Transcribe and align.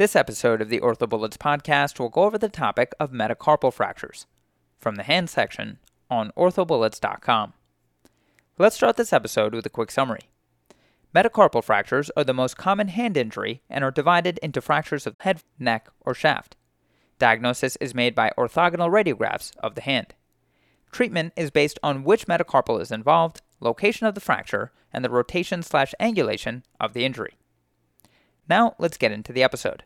This 0.00 0.16
episode 0.16 0.62
of 0.62 0.70
the 0.70 0.80
OrthoBullets 0.80 1.36
podcast 1.36 1.98
will 1.98 2.08
go 2.08 2.22
over 2.22 2.38
the 2.38 2.48
topic 2.48 2.94
of 2.98 3.12
metacarpal 3.12 3.70
fractures 3.70 4.24
from 4.78 4.94
the 4.94 5.02
hand 5.02 5.28
section 5.28 5.78
on 6.08 6.32
orthobullets.com. 6.38 7.52
Let's 8.56 8.76
start 8.76 8.96
this 8.96 9.12
episode 9.12 9.54
with 9.54 9.66
a 9.66 9.68
quick 9.68 9.90
summary. 9.90 10.30
Metacarpal 11.14 11.62
fractures 11.62 12.10
are 12.16 12.24
the 12.24 12.32
most 12.32 12.56
common 12.56 12.88
hand 12.88 13.18
injury 13.18 13.60
and 13.68 13.84
are 13.84 13.90
divided 13.90 14.38
into 14.38 14.62
fractures 14.62 15.06
of 15.06 15.16
head, 15.20 15.42
neck, 15.58 15.90
or 16.00 16.14
shaft. 16.14 16.56
Diagnosis 17.18 17.76
is 17.76 17.94
made 17.94 18.14
by 18.14 18.32
orthogonal 18.38 18.88
radiographs 18.88 19.54
of 19.58 19.74
the 19.74 19.82
hand. 19.82 20.14
Treatment 20.90 21.34
is 21.36 21.50
based 21.50 21.78
on 21.82 22.04
which 22.04 22.26
metacarpal 22.26 22.80
is 22.80 22.90
involved, 22.90 23.42
location 23.60 24.06
of 24.06 24.14
the 24.14 24.22
fracture, 24.22 24.72
and 24.94 25.04
the 25.04 25.10
rotation 25.10 25.62
slash 25.62 25.94
angulation 26.00 26.62
of 26.80 26.94
the 26.94 27.04
injury. 27.04 27.34
Now 28.48 28.74
let's 28.78 28.96
get 28.96 29.12
into 29.12 29.34
the 29.34 29.42
episode. 29.42 29.84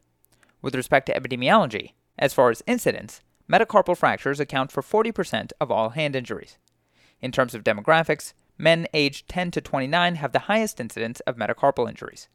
With 0.65 0.75
respect 0.75 1.05
to 1.09 1.13
epidemiology, 1.13 1.93
as 2.19 2.33
far 2.33 2.49
as 2.49 2.63
incidence, 2.67 3.21
metacarpal 3.53 3.99
fractures 3.99 4.41
account 4.41 4.73
for 4.73 4.81
40% 4.81 5.53
of 5.61 5.71
all 5.71 5.91
hand 5.91 6.17
injuries. 6.17 6.57
In 7.21 7.33
terms 7.33 7.55
of 7.55 7.63
demographics, 7.63 8.33
men 8.57 8.87
aged 8.95 9.29
10 9.29 9.51
to 9.51 9.61
29 9.61 10.15
have 10.15 10.33
the 10.33 10.49
highest 10.49 10.81
incidence 10.81 11.21
of 11.21 11.37
metacarpal 11.37 11.87
injuries. 11.87 12.31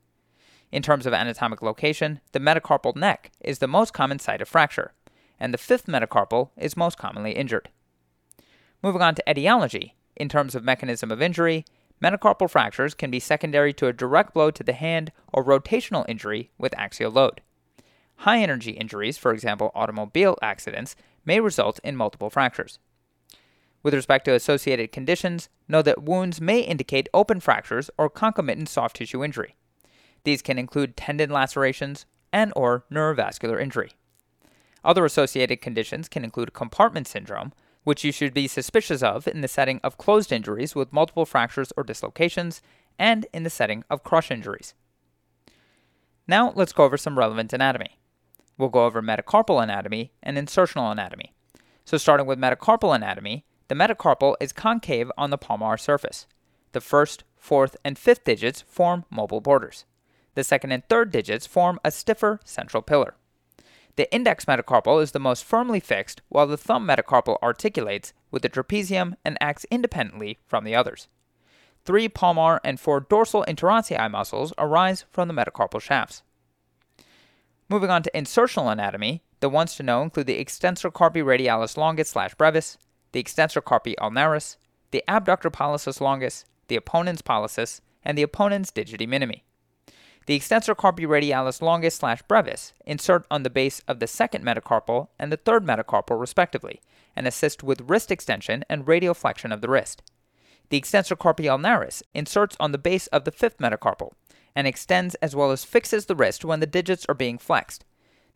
In 0.72 0.84
terms 0.84 1.08
of 1.08 1.14
anatomic 1.14 1.64
location, 1.64 2.20
the 2.32 2.40
metacarpal 2.40 2.96
neck 2.96 3.32
is 3.42 3.58
the 3.58 3.68
most 3.68 3.94
common 3.94 4.20
site 4.20 4.44
of 4.44 4.48
fracture, 4.48 4.94
and 5.40 5.52
the 5.52 5.58
fifth 5.58 5.88
metacarpal 5.88 6.52
is 6.56 6.78
most 6.78 7.00
commonly 7.00 7.32
injured. 7.32 7.70
Moving 8.84 9.02
on 9.02 9.16
to 9.16 9.28
etiology, 9.28 9.96
in 10.16 10.30
terms 10.30 10.54
of 10.54 10.64
mechanism 10.64 11.12
of 11.12 11.20
injury, 11.20 11.66
metacarpal 12.00 12.52
fractures 12.52 12.94
can 12.94 13.10
be 13.10 13.20
secondary 13.20 13.74
to 13.74 13.88
a 13.88 13.94
direct 13.94 14.36
blow 14.36 14.52
to 14.52 14.64
the 14.64 14.74
hand 14.74 15.12
or 15.34 15.44
rotational 15.44 16.08
injury 16.08 16.52
with 16.60 16.78
axial 16.78 17.10
load. 17.10 17.42
High 18.24 18.42
energy 18.42 18.72
injuries, 18.72 19.18
for 19.18 19.32
example 19.32 19.72
automobile 19.74 20.38
accidents, 20.42 20.98
may 21.24 21.40
result 21.40 21.80
in 21.86 21.96
multiple 21.96 22.30
fractures. 22.30 22.78
With 23.82 23.94
respect 23.94 24.26
to 24.26 24.34
associated 24.34 24.92
conditions, 24.92 25.48
know 25.70 25.82
that 25.84 26.04
wounds 26.04 26.42
may 26.42 26.60
indicate 26.60 27.08
open 27.14 27.40
fractures 27.40 27.90
or 27.98 28.10
concomitant 28.10 28.68
soft 28.68 28.98
tissue 28.98 29.24
injury. 29.24 29.56
These 30.26 30.42
can 30.42 30.60
include 30.60 30.98
tendon 30.98 31.30
lacerations 31.30 32.06
and 32.34 32.52
or 32.58 32.84
neurovascular 32.92 33.62
injury. 33.62 33.92
Other 34.84 35.06
associated 35.06 35.62
conditions 35.62 36.10
can 36.10 36.26
include 36.26 36.52
compartment 36.52 37.08
syndrome, 37.08 37.54
which 37.86 38.04
you 38.04 38.12
should 38.12 38.34
be 38.34 38.50
suspicious 38.50 39.02
of 39.02 39.30
in 39.30 39.40
the 39.40 39.48
setting 39.48 39.80
of 39.82 39.98
closed 39.98 40.34
injuries 40.34 40.76
with 40.76 40.92
multiple 40.92 41.26
fractures 41.26 41.72
or 41.78 41.86
dislocations, 41.86 42.62
and 42.98 43.28
in 43.34 43.44
the 43.44 43.50
setting 43.50 43.86
of 43.90 44.04
crush 44.04 44.30
injuries. 44.30 44.74
Now 46.28 46.52
let's 46.54 46.74
go 46.74 46.84
over 46.84 46.98
some 46.98 47.18
relevant 47.18 47.54
anatomy. 47.54 47.99
We'll 48.60 48.70
go 48.70 48.86
over 48.86 49.02
metacarpal 49.02 49.64
anatomy 49.64 50.12
and 50.22 50.38
insertional 50.38 50.92
anatomy. 50.92 51.34
So, 51.86 51.98
starting 51.98 52.28
with 52.28 52.38
metacarpal 52.38 52.94
anatomy, 52.94 53.46
the 53.70 53.74
metacarpal 53.74 54.36
is 54.42 54.52
concave 54.52 55.10
on 55.18 55.30
the 55.30 55.38
palmar 55.38 55.78
surface. 55.78 56.28
The 56.74 56.82
first, 56.82 57.24
fourth, 57.38 57.78
and 57.86 57.98
fifth 57.98 58.26
digits 58.26 58.62
form 58.68 59.06
mobile 59.10 59.40
borders. 59.40 59.86
The 60.36 60.44
second 60.44 60.74
and 60.74 60.88
third 60.90 61.10
digits 61.10 61.48
form 61.48 61.80
a 61.86 61.90
stiffer 61.90 62.42
central 62.44 62.84
pillar. 62.84 63.16
The 63.96 64.14
index 64.14 64.44
metacarpal 64.44 65.02
is 65.02 65.14
the 65.14 65.20
most 65.20 65.46
firmly 65.46 65.80
fixed, 65.80 66.22
while 66.28 66.46
the 66.46 66.58
thumb 66.58 66.86
metacarpal 66.86 67.38
articulates 67.42 68.14
with 68.30 68.42
the 68.42 68.50
trapezium 68.50 69.16
and 69.24 69.38
acts 69.40 69.66
independently 69.72 70.38
from 70.48 70.66
the 70.66 70.76
others. 70.76 71.08
Three 71.86 72.10
palmar 72.10 72.60
and 72.66 72.78
four 72.78 73.00
dorsal 73.00 73.46
interossei 73.48 74.12
muscles 74.12 74.54
arise 74.58 75.06
from 75.10 75.30
the 75.30 75.34
metacarpal 75.34 75.82
shafts. 75.82 76.24
Moving 77.72 77.92
on 77.92 78.02
to 78.02 78.12
insertional 78.16 78.72
anatomy, 78.72 79.22
the 79.42 79.50
ones 79.50 79.76
to 79.76 79.84
know 79.84 80.02
include 80.02 80.26
the 80.26 80.40
extensor 80.40 80.90
carpi 80.90 81.24
radialis 81.24 81.78
longus 81.78 82.10
slash 82.10 82.34
brevis, 82.34 82.80
the 83.12 83.20
extensor 83.20 83.62
carpi 83.62 83.94
ulnaris, 84.00 84.58
the 84.90 85.04
abductor 85.08 85.52
pollicis 85.52 86.02
longus, 86.02 86.46
the 86.68 86.80
opponens 86.80 87.22
pollicis, 87.22 87.80
and 88.04 88.18
the 88.18 88.26
opponens 88.26 88.72
digiti 88.72 89.08
minimi. 89.08 89.42
The 90.26 90.34
extensor 90.34 90.74
carpi 90.74 91.06
radialis 91.06 91.62
longus 91.62 91.94
slash 91.94 92.24
brevis 92.24 92.74
insert 92.88 93.28
on 93.30 93.44
the 93.44 93.52
base 93.52 93.84
of 93.88 94.00
the 94.00 94.08
second 94.08 94.44
metacarpal 94.44 95.10
and 95.20 95.32
the 95.32 95.38
third 95.38 95.64
metacarpal 95.64 96.20
respectively, 96.20 96.82
and 97.16 97.28
assist 97.28 97.62
with 97.62 97.82
wrist 97.82 98.10
extension 98.10 98.66
and 98.68 98.88
radial 98.88 99.14
flexion 99.14 99.52
of 99.52 99.62
the 99.62 99.70
wrist. 99.70 100.02
The 100.70 100.78
extensor 100.78 101.16
carpi 101.16 101.46
ulnaris 101.46 102.02
inserts 102.16 102.58
on 102.60 102.72
the 102.72 102.80
base 102.80 103.06
of 103.08 103.26
the 103.26 103.32
fifth 103.32 103.60
metacarpal 103.60 104.14
and 104.56 104.68
extends 104.68 105.16
as 105.16 105.36
well 105.36 105.52
as 105.52 105.66
fixes 105.66 106.06
the 106.06 106.16
wrist 106.16 106.46
when 106.46 106.60
the 106.60 106.68
digits 106.68 107.06
are 107.08 107.16
being 107.16 107.38
flexed. 107.38 107.86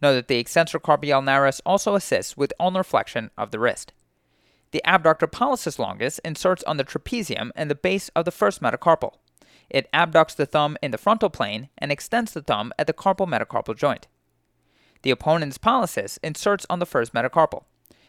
Note 0.01 0.13
that 0.13 0.28
the 0.28 0.40
extensor 0.40 0.79
carpi 0.79 1.09
ulnaris 1.09 1.62
also 1.66 1.96
assists 1.96 2.35
with 2.35 2.53
ulnar 2.59 2.84
flexion 2.84 3.31
of 3.38 3.51
the 3.51 3.59
wrist. 3.59 3.94
The 4.72 4.84
abductor 4.85 5.28
pollicis 5.28 5.78
longus 5.78 6.19
inserts 6.19 6.63
on 6.63 6.78
the 6.78 6.84
trapezium 6.84 7.51
and 7.56 7.69
the 7.69 7.75
base 7.75 8.09
of 8.16 8.25
the 8.25 8.31
first 8.31 8.62
metacarpal. 8.62 9.13
It 9.69 9.88
abducts 9.94 10.35
the 10.35 10.46
thumb 10.46 10.78
in 10.81 10.91
the 10.91 10.97
frontal 10.97 11.29
plane 11.29 11.69
and 11.78 11.91
extends 11.91 12.34
the 12.34 12.41
thumb 12.41 12.74
at 12.78 12.88
the 12.88 12.94
carpal 12.94 13.28
metacarpal 13.28 13.78
joint. 13.78 14.07
The 15.03 15.12
opponens 15.12 15.57
pollicis 15.57 16.18
inserts 16.24 16.66
on 16.69 16.80
the 16.80 16.85
first 16.85 17.13
metacarpal. 17.13 17.63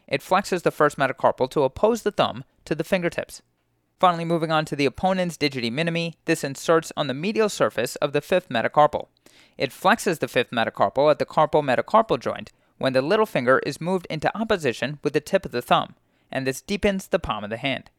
It 0.09 0.21
flexes 0.21 0.63
the 0.63 0.71
first 0.71 0.97
metacarpal 0.97 1.51
to 1.51 1.63
oppose 1.63 2.03
the 2.03 2.11
thumb 2.11 2.45
to 2.65 2.75
the 2.75 2.85
fingertips. 2.85 3.43
Finally, 4.00 4.25
moving 4.25 4.50
on 4.50 4.65
to 4.65 4.77
the 4.77 4.87
opponens 4.88 5.38
digiti 5.38 5.72
minimi, 5.72 6.15
this 6.25 6.44
inserts 6.44 6.93
on 6.97 7.06
the 7.06 7.15
medial 7.15 7.49
surface 7.49 7.97
of 7.97 8.12
the 8.12 8.21
fifth 8.21 8.49
metacarpal. 8.49 9.09
It 9.56 9.71
flexes 9.71 10.19
the 10.19 10.28
fifth 10.28 10.50
metacarpal 10.50 11.10
at 11.10 11.19
the 11.19 11.27
carpal 11.27 11.62
metacarpal 11.62 12.19
joint 12.19 12.53
when 12.78 12.93
the 12.93 13.03
little 13.03 13.27
finger 13.27 13.60
is 13.60 13.81
moved 13.81 14.06
into 14.10 14.37
opposition 14.37 14.99
with 15.03 15.12
the 15.12 15.21
tip 15.21 15.44
of 15.44 15.53
the 15.53 15.62
thumb, 15.62 15.94
and 16.31 16.47
this 16.47 16.60
deepens 16.60 17.09
the 17.09 17.21
palm 17.21 17.44
of 17.44 17.50
the 17.50 17.56
hand. 17.56 17.91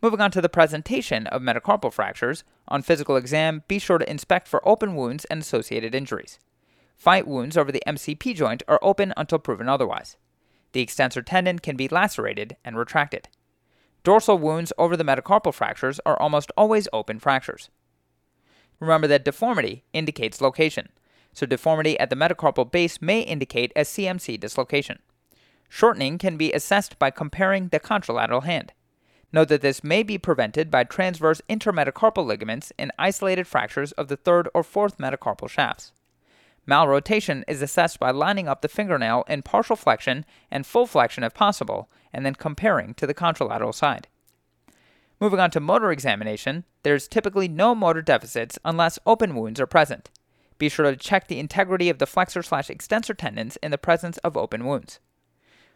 Moving 0.00 0.20
on 0.20 0.30
to 0.32 0.40
the 0.40 0.48
presentation 0.48 1.26
of 1.28 1.42
metacarpal 1.42 1.92
fractures, 1.92 2.44
on 2.68 2.82
physical 2.82 3.16
exam, 3.16 3.62
be 3.68 3.78
sure 3.78 3.98
to 3.98 4.10
inspect 4.10 4.48
for 4.48 4.66
open 4.66 4.96
wounds 4.96 5.24
and 5.26 5.40
associated 5.40 5.94
injuries. 5.94 6.38
Fight 6.96 7.26
wounds 7.26 7.56
over 7.56 7.70
the 7.70 7.82
MCP 7.86 8.34
joint 8.34 8.62
are 8.68 8.78
open 8.82 9.12
until 9.16 9.38
proven 9.38 9.68
otherwise. 9.68 10.16
The 10.72 10.80
extensor 10.80 11.22
tendon 11.22 11.58
can 11.58 11.76
be 11.76 11.88
lacerated 11.88 12.56
and 12.64 12.76
retracted. 12.76 13.28
Dorsal 14.04 14.38
wounds 14.38 14.70
over 14.76 14.98
the 14.98 15.04
metacarpal 15.04 15.54
fractures 15.54 15.98
are 16.04 16.20
almost 16.20 16.52
always 16.58 16.86
open 16.92 17.18
fractures. 17.18 17.70
Remember 18.78 19.06
that 19.06 19.24
deformity 19.24 19.84
indicates 19.94 20.42
location, 20.42 20.90
so 21.32 21.46
deformity 21.46 21.98
at 21.98 22.10
the 22.10 22.16
metacarpal 22.16 22.70
base 22.70 23.00
may 23.00 23.20
indicate 23.20 23.72
a 23.74 23.80
CMC 23.80 24.38
dislocation. 24.38 24.98
Shortening 25.70 26.18
can 26.18 26.36
be 26.36 26.52
assessed 26.52 26.98
by 26.98 27.10
comparing 27.10 27.68
the 27.68 27.80
contralateral 27.80 28.44
hand. 28.44 28.74
Note 29.32 29.48
that 29.48 29.62
this 29.62 29.82
may 29.82 30.02
be 30.02 30.18
prevented 30.18 30.70
by 30.70 30.84
transverse 30.84 31.40
intermetacarpal 31.48 32.24
ligaments 32.24 32.72
in 32.78 32.92
isolated 32.98 33.46
fractures 33.46 33.92
of 33.92 34.08
the 34.08 34.16
third 34.16 34.50
or 34.54 34.62
fourth 34.62 34.98
metacarpal 34.98 35.48
shafts. 35.48 35.92
Malrotation 36.66 37.44
is 37.46 37.60
assessed 37.60 38.00
by 38.00 38.10
lining 38.10 38.48
up 38.48 38.62
the 38.62 38.68
fingernail 38.68 39.24
in 39.28 39.42
partial 39.42 39.76
flexion 39.76 40.24
and 40.50 40.66
full 40.66 40.86
flexion 40.86 41.22
if 41.22 41.34
possible, 41.34 41.90
and 42.12 42.24
then 42.24 42.34
comparing 42.34 42.94
to 42.94 43.06
the 43.06 43.14
contralateral 43.14 43.74
side. 43.74 44.08
Moving 45.20 45.40
on 45.40 45.50
to 45.52 45.60
motor 45.60 45.90
examination, 45.90 46.64
there's 46.82 47.08
typically 47.08 47.48
no 47.48 47.74
motor 47.74 48.02
deficits 48.02 48.58
unless 48.64 48.98
open 49.06 49.34
wounds 49.34 49.60
are 49.60 49.66
present. 49.66 50.10
Be 50.58 50.68
sure 50.68 50.90
to 50.90 50.96
check 50.96 51.28
the 51.28 51.38
integrity 51.38 51.88
of 51.88 51.98
the 51.98 52.06
flexor 52.06 52.42
slash 52.42 52.70
extensor 52.70 53.14
tendons 53.14 53.56
in 53.62 53.70
the 53.70 53.78
presence 53.78 54.18
of 54.18 54.36
open 54.36 54.64
wounds. 54.64 55.00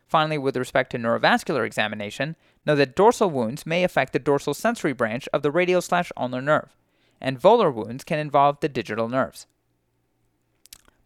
Finally, 0.07 0.39
with 0.39 0.57
respect 0.57 0.91
to 0.91 0.99
neurovascular 0.99 1.67
examination, 1.67 2.35
know 2.65 2.75
that 2.75 2.97
dorsal 2.97 3.29
wounds 3.29 3.67
may 3.67 3.85
affect 3.85 4.13
the 4.13 4.19
dorsal 4.19 4.55
sensory 4.55 4.95
branch 4.95 5.29
of 5.33 5.43
the 5.43 5.51
radial 5.51 5.83
slash 5.83 6.11
ulnar 6.17 6.41
nerve, 6.41 6.75
and 7.21 7.41
volar 7.41 7.73
wounds 7.73 8.05
can 8.05 8.19
involve 8.19 8.59
the 8.61 8.69
digital 8.69 9.09
nerves. 9.09 9.47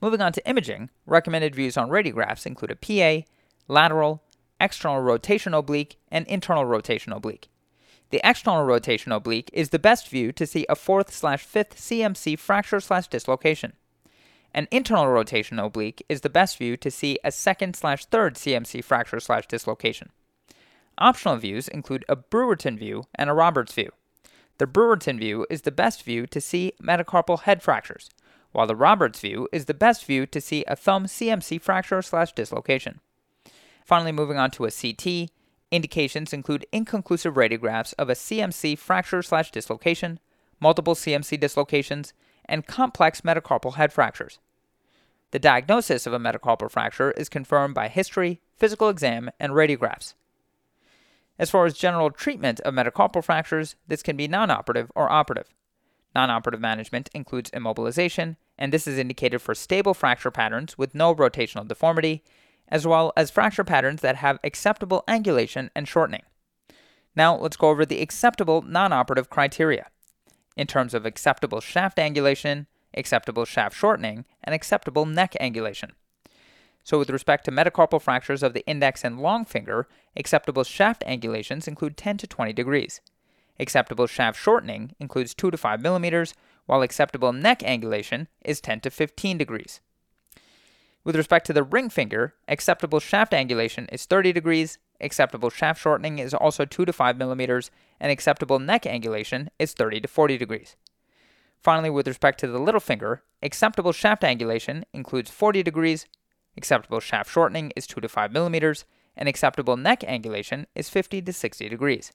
Moving 0.02 0.20
on 0.20 0.32
to 0.32 0.48
imaging, 0.48 0.90
recommended 1.06 1.54
views 1.54 1.76
on 1.76 1.88
radiographs 1.88 2.44
include 2.44 2.72
a 2.72 2.76
PA, 2.76 3.24
lateral, 3.68 4.20
external 4.60 5.00
rotation 5.00 5.54
oblique, 5.54 5.96
and 6.10 6.26
internal 6.26 6.64
rotation 6.64 7.12
oblique. 7.12 7.48
The 8.10 8.20
external 8.24 8.64
rotation 8.64 9.12
oblique 9.12 9.48
is 9.52 9.70
the 9.70 9.78
best 9.78 10.08
view 10.08 10.32
to 10.32 10.44
see 10.44 10.66
a 10.68 10.74
fourth 10.74 11.14
slash 11.14 11.44
fifth 11.44 11.76
CMC 11.76 12.36
fracture 12.36 12.80
slash 12.80 13.06
dislocation. 13.06 13.74
An 14.52 14.66
internal 14.72 15.06
rotation 15.06 15.60
oblique 15.60 16.04
is 16.08 16.22
the 16.22 16.28
best 16.28 16.58
view 16.58 16.76
to 16.78 16.90
see 16.90 17.18
a 17.22 17.30
second 17.30 17.76
slash 17.76 18.04
third 18.06 18.34
CMC 18.34 18.82
fracture 18.82 19.20
slash 19.20 19.46
dislocation. 19.46 20.10
Optional 20.98 21.36
views 21.36 21.68
include 21.68 22.04
a 22.08 22.16
Brewerton 22.16 22.76
view 22.76 23.04
and 23.14 23.30
a 23.30 23.34
Roberts 23.34 23.72
view. 23.72 23.92
The 24.58 24.66
Brewerton 24.66 25.20
view 25.20 25.46
is 25.48 25.62
the 25.62 25.70
best 25.70 26.02
view 26.02 26.26
to 26.26 26.40
see 26.40 26.72
metacarpal 26.82 27.42
head 27.42 27.62
fractures, 27.62 28.10
while 28.52 28.66
the 28.66 28.76
Roberts 28.76 29.20
view 29.20 29.48
is 29.52 29.64
the 29.64 29.74
best 29.74 30.04
view 30.04 30.26
to 30.26 30.40
see 30.40 30.64
a 30.66 30.76
thumb 30.76 31.06
CMC 31.06 31.60
fracture 31.60 32.02
slash 32.02 32.32
dislocation. 32.32 33.00
Finally, 33.84 34.12
moving 34.12 34.38
on 34.38 34.50
to 34.52 34.64
a 34.64 34.70
CT, 34.70 35.30
indications 35.70 36.32
include 36.32 36.66
inconclusive 36.70 37.34
radiographs 37.34 37.94
of 37.98 38.08
a 38.08 38.14
CMC 38.14 38.78
fracture 38.78 39.22
slash 39.22 39.50
dislocation, 39.50 40.20
multiple 40.60 40.94
CMC 40.94 41.40
dislocations, 41.40 42.12
and 42.44 42.66
complex 42.66 43.22
metacarpal 43.22 43.74
head 43.74 43.92
fractures. 43.92 44.38
The 45.32 45.38
diagnosis 45.38 46.06
of 46.06 46.12
a 46.12 46.18
metacarpal 46.18 46.70
fracture 46.70 47.10
is 47.12 47.28
confirmed 47.30 47.74
by 47.74 47.88
history, 47.88 48.40
physical 48.56 48.90
exam, 48.90 49.30
and 49.40 49.52
radiographs. 49.52 50.14
As 51.38 51.50
far 51.50 51.64
as 51.64 51.74
general 51.74 52.10
treatment 52.10 52.60
of 52.60 52.74
metacarpal 52.74 53.24
fractures, 53.24 53.74
this 53.88 54.02
can 54.02 54.16
be 54.16 54.28
non-operative 54.28 54.92
or 54.94 55.10
operative. 55.10 55.48
Non-operative 56.14 56.60
management 56.60 57.08
includes 57.14 57.50
immobilization, 57.52 58.36
and 58.58 58.72
this 58.72 58.86
is 58.86 58.98
indicated 58.98 59.40
for 59.40 59.54
stable 59.54 59.94
fracture 59.94 60.30
patterns 60.30 60.76
with 60.76 60.94
no 60.94 61.14
rotational 61.14 61.66
deformity, 61.66 62.22
as 62.68 62.86
well 62.86 63.12
as 63.16 63.30
fracture 63.30 63.64
patterns 63.64 64.00
that 64.02 64.16
have 64.16 64.38
acceptable 64.44 65.04
angulation 65.08 65.70
and 65.74 65.88
shortening. 65.88 66.22
Now 67.14 67.36
let's 67.36 67.56
go 67.56 67.68
over 67.68 67.84
the 67.84 68.00
acceptable 68.00 68.62
non-operative 68.62 69.30
criteria. 69.30 69.86
In 70.56 70.66
terms 70.66 70.92
of 70.94 71.06
acceptable 71.06 71.60
shaft 71.60 71.96
angulation, 71.96 72.66
acceptable 72.94 73.44
shaft 73.44 73.76
shortening, 73.76 74.24
and 74.44 74.54
acceptable 74.54 75.06
neck 75.06 75.34
angulation. 75.40 75.92
So, 76.84 76.98
with 76.98 77.10
respect 77.10 77.44
to 77.44 77.52
metacarpal 77.52 78.02
fractures 78.02 78.42
of 78.42 78.54
the 78.54 78.66
index 78.66 79.04
and 79.04 79.20
long 79.20 79.44
finger, 79.44 79.88
acceptable 80.16 80.64
shaft 80.64 81.04
angulations 81.06 81.68
include 81.68 81.96
10 81.96 82.18
to 82.18 82.26
20 82.26 82.52
degrees. 82.52 83.00
Acceptable 83.62 84.08
shaft 84.08 84.40
shortening 84.40 84.92
includes 84.98 85.34
2 85.34 85.52
to 85.52 85.56
5 85.56 85.80
millimeters, 85.80 86.34
while 86.66 86.82
acceptable 86.82 87.32
neck 87.32 87.60
angulation 87.60 88.26
is 88.44 88.60
10 88.60 88.80
to 88.80 88.90
15 88.90 89.38
degrees. 89.38 89.80
With 91.04 91.14
respect 91.14 91.46
to 91.46 91.52
the 91.52 91.62
ring 91.62 91.88
finger, 91.88 92.34
acceptable 92.48 92.98
shaft 92.98 93.30
angulation 93.30 93.86
is 93.92 94.04
30 94.04 94.32
degrees, 94.32 94.78
acceptable 95.00 95.48
shaft 95.48 95.80
shortening 95.80 96.18
is 96.18 96.34
also 96.34 96.64
2 96.64 96.84
to 96.84 96.92
5 96.92 97.16
millimeters, 97.16 97.70
and 98.00 98.10
acceptable 98.10 98.58
neck 98.58 98.82
angulation 98.82 99.46
is 99.60 99.74
30 99.74 100.00
to 100.00 100.08
40 100.08 100.38
degrees. 100.38 100.74
Finally, 101.62 101.90
with 101.90 102.08
respect 102.08 102.40
to 102.40 102.48
the 102.48 102.58
little 102.58 102.80
finger, 102.80 103.22
acceptable 103.44 103.92
shaft 103.92 104.22
angulation 104.22 104.82
includes 104.92 105.30
40 105.30 105.62
degrees, 105.62 106.08
acceptable 106.56 106.98
shaft 106.98 107.30
shortening 107.30 107.72
is 107.76 107.86
2 107.86 108.00
to 108.00 108.08
5 108.08 108.32
millimeters, 108.32 108.84
and 109.16 109.28
acceptable 109.28 109.76
neck 109.76 110.00
angulation 110.00 110.66
is 110.74 110.90
50 110.90 111.22
to 111.22 111.32
60 111.32 111.68
degrees. 111.68 112.10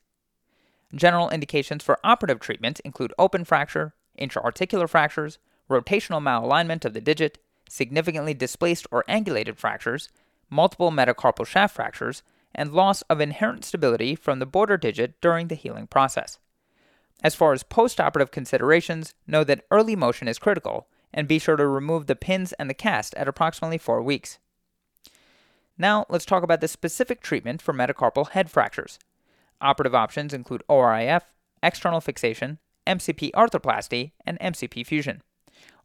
General 0.96 1.30
indications 1.30 1.84
for 1.84 2.00
operative 2.04 2.40
treatment 2.40 2.80
include 2.82 3.14
open 3.20 3.44
fracture, 3.44 3.94
intra-articular 4.16 4.88
fractures, 4.88 5.38
rotational 5.70 6.22
malalignment 6.22 6.86
of 6.86 6.94
the 6.94 7.02
digit, 7.02 7.38
significantly 7.70 8.34
displaced 8.34 8.88
or 8.90 9.04
angulated 9.10 9.58
fractures, 9.58 10.10
multiple 10.50 10.92
metacarpal 10.92 11.46
shaft 11.46 11.76
fractures, 11.76 12.24
and 12.56 12.72
loss 12.72 13.02
of 13.04 13.20
inherent 13.20 13.66
stability 13.66 14.16
from 14.16 14.40
the 14.40 14.46
border 14.46 14.78
digit 14.78 15.20
during 15.20 15.50
the 15.50 15.56
healing 15.56 15.86
process. 15.86 16.40
As 17.22 17.36
far 17.36 17.52
as 17.52 17.64
postoperative 17.64 18.32
considerations, 18.32 19.14
know 19.28 19.44
that 19.44 19.66
early 19.70 19.96
motion 19.96 20.28
is 20.28 20.40
critical, 20.40 20.88
and 21.14 21.28
be 21.28 21.40
sure 21.40 21.58
to 21.58 21.68
remove 21.68 22.08
the 22.08 22.16
pins 22.16 22.54
and 22.54 22.70
the 22.70 22.74
cast 22.74 23.14
at 23.16 23.28
approximately 23.28 23.78
4 23.78 24.02
weeks. 24.02 24.40
Now, 25.78 26.06
let's 26.10 26.26
talk 26.26 26.44
about 26.44 26.62
the 26.62 26.68
specific 26.68 27.22
treatment 27.22 27.62
for 27.62 27.74
metacarpal 27.74 28.30
head 28.30 28.50
fractures. 28.50 28.98
Operative 29.60 29.96
options 29.96 30.34
include 30.34 30.64
ORIF, 30.70 31.24
external 31.64 32.02
fixation, 32.02 32.60
MCP 32.86 33.32
arthroplasty, 33.32 34.12
and 34.26 34.40
MCP 34.40 34.86
fusion. 34.86 35.22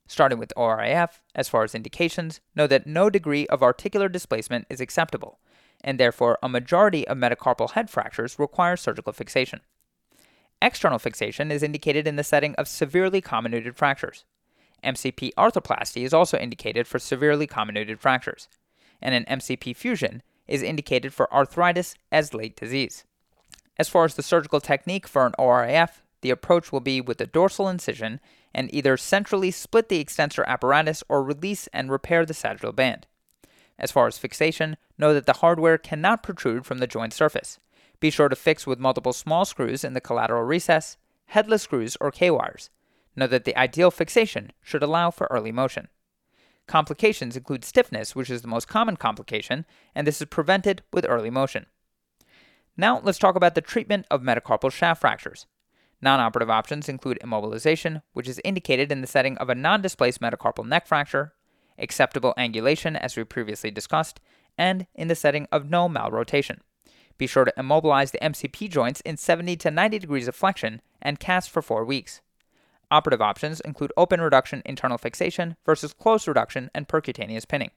Starting 0.07 0.39
with 0.39 0.53
ORIF, 0.57 1.23
as 1.35 1.49
far 1.49 1.65
as 1.65 1.75
indications, 1.75 2.41
know 2.55 2.67
that 2.67 2.87
no 2.87 3.09
degree 3.09 3.47
of 3.47 3.63
articular 3.63 4.09
displacement 4.09 4.67
is 4.69 4.81
acceptable, 4.81 5.39
and 5.83 5.99
therefore 5.99 6.39
a 6.43 6.49
majority 6.49 7.07
of 7.09 7.17
metacarpal 7.17 7.71
head 7.71 7.89
fractures 7.89 8.39
require 8.39 8.77
surgical 8.77 9.13
fixation. 9.13 9.61
External 10.61 10.99
fixation 10.99 11.51
is 11.51 11.63
indicated 11.63 12.07
in 12.07 12.17
the 12.17 12.23
setting 12.23 12.55
of 12.57 12.69
severely 12.69 13.21
comminuted 13.21 13.75
fractures. 13.75 14.25
MCP 14.85 15.31
arthroplasty 15.39 16.03
is 16.05 16.13
also 16.13 16.37
indicated 16.37 16.87
for 16.87 16.99
severely 16.99 17.47
comminuted 17.47 17.99
fractures, 17.99 18.49
and 19.01 19.15
an 19.15 19.39
MCP 19.39 19.75
fusion 19.75 20.23
is 20.47 20.63
indicated 20.63 21.15
for 21.15 21.33
arthritis 21.33 21.95
as 22.11 22.35
late 22.35 22.57
disease. 22.57 23.05
As 23.79 23.89
far 23.89 24.05
as 24.05 24.15
the 24.15 24.23
surgical 24.23 24.61
technique 24.61 25.09
for 25.09 25.27
an 25.27 25.35
ORIF, 25.39 26.03
the 26.21 26.31
approach 26.31 26.73
will 26.73 26.81
be 26.81 27.01
with 27.01 27.21
a 27.21 27.27
dorsal 27.27 27.69
incision 27.69 28.21
and 28.55 28.73
either 28.73 28.97
centrally 28.97 29.51
split 29.51 29.89
the 29.89 29.99
extensor 29.99 30.45
apparatus 30.47 31.03
or 31.09 31.23
release 31.23 31.69
and 31.73 31.91
repair 31.91 32.25
the 32.25 32.35
sagittal 32.35 32.73
band. 32.73 33.07
As 33.79 33.91
far 33.91 34.07
as 34.07 34.19
fixation, 34.19 34.77
know 34.99 35.15
that 35.15 35.27
the 35.27 35.35
hardware 35.35 35.79
cannot 35.79 36.23
protrude 36.23 36.67
from 36.67 36.79
the 36.79 36.87
joint 36.87 37.13
surface. 37.13 37.59
Be 37.99 38.11
sure 38.11 38.29
to 38.29 38.37
fix 38.37 38.67
with 38.67 38.79
multiple 38.79 39.13
small 39.13 39.45
screws 39.45 39.85
in 39.85 39.95
the 39.95 40.01
collateral 40.01 40.43
recess, 40.43 40.97
headless 41.27 41.63
screws, 41.63 41.97
or 42.01 42.11
K 42.11 42.31
wires. 42.31 42.71
Know 43.17 43.27
that 43.27 43.45
the 43.45 43.57
ideal 43.57 43.91
fixation 43.91 44.53
should 44.63 44.83
allow 44.83 45.11
for 45.11 45.27
early 45.31 45.53
motion. 45.53 45.89
Complications 46.67 47.37
include 47.37 47.65
stiffness, 47.65 48.15
which 48.15 48.31
is 48.31 48.43
the 48.43 48.49
most 48.49 48.69
common 48.69 48.97
complication, 48.97 49.65
and 49.95 50.07
this 50.07 50.21
is 50.21 50.29
prevented 50.29 50.83
with 50.93 51.07
early 51.09 51.31
motion. 51.31 51.67
Now 52.77 53.01
let's 53.03 53.19
talk 53.19 53.37
about 53.37 53.55
the 53.55 53.61
treatment 53.61 54.07
of 54.11 54.23
metacarpal 54.23 54.73
shaft 54.73 55.01
fractures. 55.01 55.47
Non-operative 56.01 56.51
options 56.51 56.89
include 56.89 57.19
immobilization, 57.23 58.03
which 58.13 58.29
is 58.29 58.41
indicated 58.45 58.91
in 58.91 59.03
the 59.03 59.07
setting 59.07 59.37
of 59.39 59.49
a 59.49 59.55
non-displaced 59.55 60.21
metacarpal 60.21 60.67
neck 60.67 60.87
fracture, 60.87 61.35
acceptable 61.79 62.35
angulation 62.37 62.99
as 62.99 63.17
we 63.17 63.25
previously 63.25 63.71
discussed, 63.71 64.21
and 64.59 64.87
in 64.95 65.09
the 65.09 65.15
setting 65.15 65.47
of 65.53 65.71
no 65.71 65.89
malrotation. 65.89 66.59
Be 67.19 67.27
sure 67.27 67.45
to 67.45 67.55
immobilize 67.57 68.11
the 68.11 68.19
MCP 68.19 68.69
joints 68.69 69.01
in 69.03 69.17
70 69.17 69.57
to 69.57 69.71
90 69.71 69.99
degrees 69.99 70.27
of 70.27 70.35
flexion 70.35 70.81
and 71.01 71.21
cast 71.21 71.51
for 71.51 71.63
4 71.63 71.85
weeks. 71.85 72.21
Operative 72.91 73.23
options 73.23 73.61
include 73.61 73.93
open 73.97 74.21
reduction 74.21 74.63
internal 74.65 74.99
fixation 74.99 75.57
versus 75.65 75.93
closed 75.93 76.27
reduction 76.27 76.71
and 76.75 76.89
percutaneous 76.89 77.47
pinning. 77.47 77.71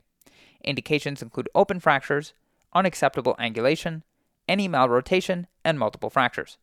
Indications 0.63 1.21
include 1.21 1.49
open 1.53 1.79
fractures, 1.79 2.33
unacceptable 2.73 3.35
angulation, 3.39 4.01
any 4.47 4.67
malrotation, 4.69 5.45
and 5.63 5.79
multiple 5.79 6.09
fractures. 6.09 6.57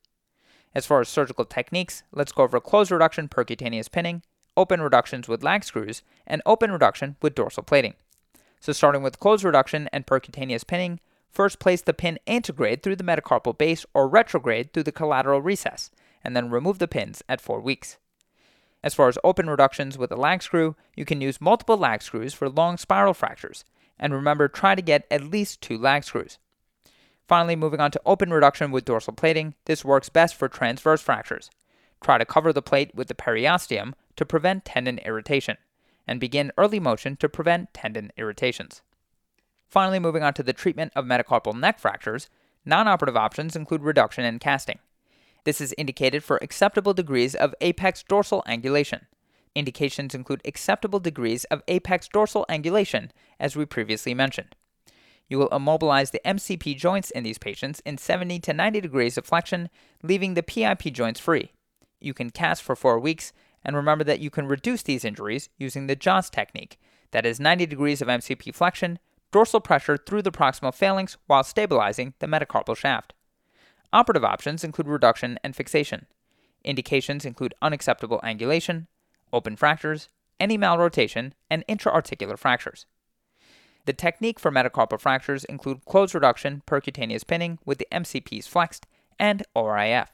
As 0.74 0.86
far 0.86 1.00
as 1.00 1.08
surgical 1.08 1.44
techniques, 1.44 2.02
let's 2.12 2.32
go 2.32 2.44
over 2.44 2.60
closed 2.60 2.90
reduction 2.90 3.28
percutaneous 3.28 3.90
pinning, 3.90 4.22
open 4.56 4.80
reductions 4.80 5.28
with 5.28 5.42
lag 5.42 5.64
screws, 5.64 6.02
and 6.26 6.42
open 6.46 6.70
reduction 6.70 7.16
with 7.20 7.34
dorsal 7.34 7.62
plating. 7.62 7.94
So 8.60 8.72
starting 8.72 9.02
with 9.02 9.18
closed 9.18 9.44
reduction 9.44 9.88
and 9.92 10.06
percutaneous 10.06 10.66
pinning, 10.66 11.00
First, 11.32 11.58
place 11.58 11.80
the 11.80 11.94
pin 11.94 12.18
antegrade 12.26 12.82
through 12.82 12.96
the 12.96 13.04
metacarpal 13.04 13.56
base 13.56 13.86
or 13.94 14.06
retrograde 14.06 14.72
through 14.72 14.82
the 14.82 14.92
collateral 14.92 15.40
recess, 15.40 15.90
and 16.22 16.36
then 16.36 16.50
remove 16.50 16.78
the 16.78 16.86
pins 16.86 17.22
at 17.26 17.40
4 17.40 17.58
weeks. 17.60 17.96
As 18.84 18.92
far 18.92 19.08
as 19.08 19.16
open 19.24 19.48
reductions 19.48 19.96
with 19.96 20.12
a 20.12 20.16
lag 20.16 20.42
screw, 20.42 20.76
you 20.94 21.06
can 21.06 21.22
use 21.22 21.40
multiple 21.40 21.78
lag 21.78 22.02
screws 22.02 22.34
for 22.34 22.50
long 22.50 22.76
spiral 22.76 23.14
fractures, 23.14 23.64
and 23.98 24.12
remember 24.12 24.46
try 24.46 24.74
to 24.74 24.82
get 24.82 25.06
at 25.10 25.24
least 25.24 25.62
two 25.62 25.78
lag 25.78 26.04
screws. 26.04 26.38
Finally, 27.28 27.56
moving 27.56 27.80
on 27.80 27.90
to 27.90 28.00
open 28.04 28.32
reduction 28.32 28.70
with 28.70 28.84
dorsal 28.84 29.12
plating, 29.12 29.54
this 29.64 29.84
works 29.84 30.08
best 30.08 30.34
for 30.34 30.48
transverse 30.48 31.00
fractures. 31.00 31.50
Try 32.02 32.18
to 32.18 32.24
cover 32.24 32.52
the 32.52 32.62
plate 32.62 32.94
with 32.94 33.08
the 33.08 33.14
periosteum 33.14 33.94
to 34.16 34.26
prevent 34.26 34.64
tendon 34.64 34.98
irritation, 34.98 35.56
and 36.06 36.20
begin 36.20 36.52
early 36.58 36.80
motion 36.80 37.16
to 37.16 37.28
prevent 37.28 37.72
tendon 37.72 38.12
irritations. 38.16 38.82
Finally, 39.68 39.98
moving 39.98 40.22
on 40.22 40.34
to 40.34 40.42
the 40.42 40.52
treatment 40.52 40.92
of 40.94 41.04
metacarpal 41.04 41.58
neck 41.58 41.78
fractures, 41.78 42.28
non 42.64 42.88
operative 42.88 43.16
options 43.16 43.56
include 43.56 43.82
reduction 43.82 44.24
and 44.24 44.40
casting. 44.40 44.78
This 45.44 45.60
is 45.60 45.74
indicated 45.78 46.22
for 46.22 46.38
acceptable 46.42 46.94
degrees 46.94 47.34
of 47.34 47.54
apex 47.60 48.02
dorsal 48.02 48.44
angulation. 48.46 49.02
Indications 49.54 50.14
include 50.14 50.40
acceptable 50.44 51.00
degrees 51.00 51.44
of 51.44 51.62
apex 51.68 52.08
dorsal 52.08 52.46
angulation, 52.48 53.10
as 53.40 53.56
we 53.56 53.64
previously 53.64 54.14
mentioned. 54.14 54.54
You 55.28 55.38
will 55.38 55.48
immobilize 55.48 56.10
the 56.10 56.20
MCP 56.24 56.76
joints 56.76 57.10
in 57.10 57.24
these 57.24 57.38
patients 57.38 57.80
in 57.86 57.98
70 57.98 58.40
to 58.40 58.52
90 58.52 58.80
degrees 58.80 59.16
of 59.16 59.24
flexion, 59.24 59.70
leaving 60.02 60.34
the 60.34 60.42
PIP 60.42 60.92
joints 60.92 61.20
free. 61.20 61.52
You 62.00 62.12
can 62.12 62.30
cast 62.30 62.62
for 62.62 62.76
4 62.76 62.98
weeks, 62.98 63.32
and 63.64 63.76
remember 63.76 64.04
that 64.04 64.20
you 64.20 64.28
can 64.28 64.46
reduce 64.46 64.82
these 64.82 65.04
injuries 65.04 65.48
using 65.56 65.86
the 65.86 65.96
Jahss 65.96 66.30
technique, 66.30 66.78
that 67.12 67.24
is 67.24 67.40
90 67.40 67.66
degrees 67.66 68.02
of 68.02 68.08
MCP 68.08 68.54
flexion, 68.54 68.98
dorsal 69.30 69.60
pressure 69.60 69.96
through 69.96 70.22
the 70.22 70.32
proximal 70.32 70.74
phalanx 70.74 71.16
while 71.26 71.44
stabilizing 71.44 72.14
the 72.18 72.26
metacarpal 72.26 72.76
shaft. 72.76 73.14
Operative 73.92 74.24
options 74.24 74.64
include 74.64 74.88
reduction 74.88 75.38
and 75.44 75.54
fixation. 75.54 76.06
Indications 76.64 77.24
include 77.24 77.54
unacceptable 77.62 78.20
angulation, 78.24 78.86
open 79.32 79.56
fractures, 79.56 80.08
any 80.40 80.58
malrotation, 80.58 81.32
and 81.48 81.64
intra-articular 81.68 82.36
fractures. 82.36 82.86
The 83.84 83.92
technique 83.92 84.38
for 84.38 84.52
metacarpal 84.52 85.00
fractures 85.00 85.44
include 85.44 85.84
closed 85.84 86.14
reduction 86.14 86.62
percutaneous 86.66 87.26
pinning 87.26 87.58
with 87.64 87.78
the 87.78 87.88
MCPs 87.90 88.46
flexed 88.46 88.86
and 89.18 89.42
ORIF. 89.56 90.08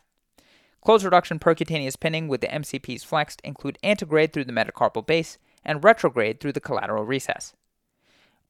Closed 0.82 1.04
reduction 1.04 1.38
percutaneous 1.38 1.98
pinning 1.98 2.28
with 2.28 2.40
the 2.40 2.46
MCPs 2.48 3.04
flexed 3.04 3.42
include 3.44 3.78
antegrade 3.82 4.32
through 4.32 4.44
the 4.44 4.52
metacarpal 4.52 5.06
base 5.06 5.36
and 5.64 5.84
retrograde 5.84 6.40
through 6.40 6.52
the 6.52 6.60
collateral 6.60 7.04
recess. 7.04 7.52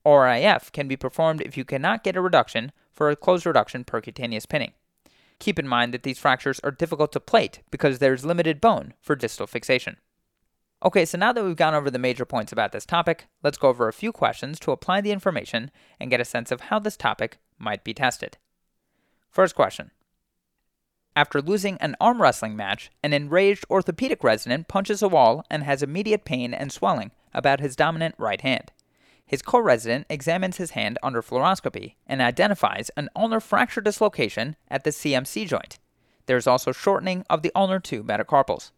ORIF 0.04 0.70
can 0.70 0.86
be 0.86 0.96
performed 0.96 1.40
if 1.40 1.56
you 1.56 1.64
cannot 1.64 2.04
get 2.04 2.16
a 2.16 2.20
reduction 2.20 2.70
for 2.92 3.10
a 3.10 3.16
closed 3.16 3.44
reduction 3.44 3.84
percutaneous 3.84 4.48
pinning. 4.48 4.72
Keep 5.40 5.58
in 5.58 5.66
mind 5.66 5.92
that 5.94 6.02
these 6.04 6.18
fractures 6.18 6.60
are 6.60 6.70
difficult 6.70 7.12
to 7.12 7.20
plate 7.20 7.60
because 7.70 7.98
there 7.98 8.14
is 8.14 8.24
limited 8.24 8.60
bone 8.60 8.94
for 9.00 9.16
distal 9.16 9.46
fixation. 9.46 9.96
Okay, 10.80 11.04
so 11.04 11.18
now 11.18 11.32
that 11.32 11.44
we've 11.44 11.56
gone 11.56 11.74
over 11.74 11.90
the 11.90 11.98
major 11.98 12.24
points 12.24 12.52
about 12.52 12.70
this 12.70 12.86
topic, 12.86 13.26
let's 13.42 13.58
go 13.58 13.68
over 13.68 13.88
a 13.88 13.92
few 13.92 14.12
questions 14.12 14.60
to 14.60 14.70
apply 14.70 15.00
the 15.00 15.10
information 15.10 15.72
and 15.98 16.08
get 16.08 16.20
a 16.20 16.24
sense 16.24 16.52
of 16.52 16.62
how 16.62 16.78
this 16.78 16.96
topic 16.96 17.38
might 17.58 17.82
be 17.82 17.92
tested. 17.92 18.38
First 19.28 19.56
question 19.56 19.90
After 21.16 21.42
losing 21.42 21.78
an 21.78 21.96
arm 22.00 22.22
wrestling 22.22 22.54
match, 22.54 22.92
an 23.02 23.12
enraged 23.12 23.64
orthopedic 23.68 24.22
resident 24.22 24.68
punches 24.68 25.02
a 25.02 25.08
wall 25.08 25.44
and 25.50 25.64
has 25.64 25.82
immediate 25.82 26.24
pain 26.24 26.54
and 26.54 26.70
swelling 26.70 27.10
about 27.34 27.58
his 27.58 27.74
dominant 27.74 28.14
right 28.16 28.40
hand. 28.40 28.70
His 29.26 29.42
co 29.42 29.58
resident 29.58 30.06
examines 30.08 30.58
his 30.58 30.70
hand 30.70 30.96
under 31.02 31.22
fluoroscopy 31.22 31.96
and 32.06 32.22
identifies 32.22 32.88
an 32.96 33.08
ulnar 33.16 33.40
fracture 33.40 33.80
dislocation 33.80 34.54
at 34.68 34.84
the 34.84 34.90
CMC 34.90 35.48
joint. 35.48 35.80
There 36.26 36.36
is 36.36 36.46
also 36.46 36.70
shortening 36.70 37.24
of 37.28 37.42
the 37.42 37.50
ulnar 37.56 37.80
two 37.80 38.04
metacarpals. 38.04 38.70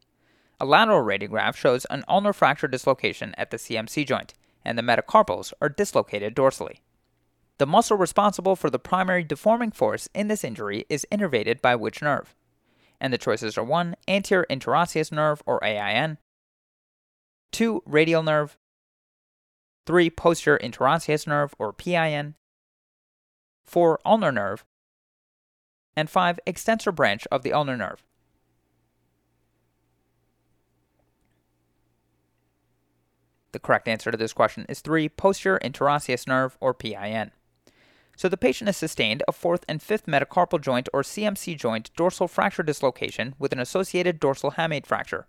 A 0.60 0.66
lateral 0.66 1.02
radiograph 1.02 1.56
shows 1.56 1.86
an 1.86 2.04
ulnar 2.06 2.34
fracture 2.34 2.68
dislocation 2.68 3.34
at 3.38 3.50
the 3.50 3.56
CMC 3.56 4.06
joint, 4.06 4.34
and 4.62 4.76
the 4.76 4.82
metacarpals 4.82 5.54
are 5.62 5.70
dislocated 5.70 6.36
dorsally. 6.36 6.80
The 7.56 7.66
muscle 7.66 7.96
responsible 7.96 8.56
for 8.56 8.68
the 8.68 8.78
primary 8.78 9.24
deforming 9.24 9.70
force 9.70 10.08
in 10.14 10.28
this 10.28 10.44
injury 10.44 10.84
is 10.90 11.06
innervated 11.10 11.62
by 11.62 11.76
which 11.76 12.02
nerve? 12.02 12.34
And 13.00 13.10
the 13.10 13.18
choices 13.18 13.56
are 13.56 13.64
1. 13.64 13.96
Anterior 14.06 14.46
interosseous 14.50 15.10
nerve, 15.10 15.42
or 15.46 15.64
AIN, 15.64 16.18
2. 17.52 17.82
Radial 17.86 18.22
nerve, 18.22 18.58
3. 19.86 20.10
Posterior 20.10 20.58
interosseous 20.58 21.26
nerve, 21.26 21.54
or 21.58 21.72
PIN, 21.72 22.34
4. 23.64 24.00
Ulnar 24.04 24.32
nerve, 24.32 24.66
and 25.96 26.10
5. 26.10 26.40
Extensor 26.46 26.92
branch 26.92 27.26
of 27.32 27.42
the 27.42 27.54
ulnar 27.54 27.78
nerve. 27.78 28.04
The 33.52 33.58
correct 33.58 33.88
answer 33.88 34.10
to 34.10 34.16
this 34.16 34.32
question 34.32 34.66
is 34.68 34.80
3. 34.80 35.08
Posterior 35.08 35.58
interosseous 35.60 36.26
nerve, 36.26 36.56
or 36.60 36.72
PIN. 36.74 37.32
So 38.16 38.28
the 38.28 38.36
patient 38.36 38.68
has 38.68 38.76
sustained 38.76 39.22
a 39.26 39.32
fourth 39.32 39.64
and 39.66 39.80
fifth 39.82 40.06
metacarpal 40.06 40.60
joint 40.60 40.88
or 40.92 41.02
CMC 41.02 41.56
joint 41.56 41.90
dorsal 41.96 42.28
fracture 42.28 42.62
dislocation 42.62 43.34
with 43.38 43.52
an 43.52 43.58
associated 43.58 44.20
dorsal 44.20 44.52
hamate 44.52 44.84
fracture. 44.84 45.26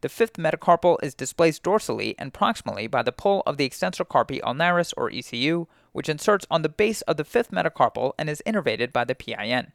The 0.00 0.08
fifth 0.08 0.34
metacarpal 0.34 0.98
is 1.02 1.14
displaced 1.14 1.62
dorsally 1.62 2.14
and 2.18 2.34
proximally 2.34 2.90
by 2.90 3.02
the 3.02 3.12
pull 3.12 3.42
of 3.46 3.56
the 3.56 3.64
extensor 3.64 4.04
carpi 4.04 4.40
ulnaris 4.40 4.92
or 4.96 5.10
ECU, 5.10 5.66
which 5.92 6.08
inserts 6.08 6.44
on 6.50 6.62
the 6.62 6.68
base 6.68 7.02
of 7.02 7.16
the 7.16 7.24
fifth 7.24 7.52
metacarpal 7.52 8.12
and 8.18 8.28
is 8.28 8.42
innervated 8.44 8.92
by 8.92 9.04
the 9.04 9.14
PIN. 9.14 9.72